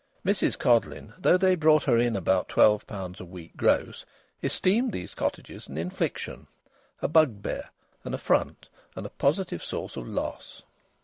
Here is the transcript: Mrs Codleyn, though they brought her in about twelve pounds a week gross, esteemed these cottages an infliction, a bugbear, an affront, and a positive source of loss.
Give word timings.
Mrs 0.25 0.57
Codleyn, 0.57 1.13
though 1.19 1.37
they 1.37 1.53
brought 1.53 1.83
her 1.83 1.95
in 1.95 2.15
about 2.15 2.49
twelve 2.49 2.87
pounds 2.87 3.19
a 3.19 3.23
week 3.23 3.55
gross, 3.55 4.03
esteemed 4.41 4.93
these 4.93 5.13
cottages 5.13 5.67
an 5.67 5.77
infliction, 5.77 6.47
a 7.03 7.07
bugbear, 7.07 7.69
an 8.03 8.15
affront, 8.15 8.67
and 8.95 9.05
a 9.05 9.11
positive 9.11 9.63
source 9.63 9.95
of 9.95 10.07
loss. 10.07 10.63